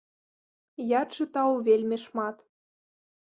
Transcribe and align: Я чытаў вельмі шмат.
Я 0.91 1.01
чытаў 1.17 1.49
вельмі 1.67 1.97
шмат. 2.05 2.37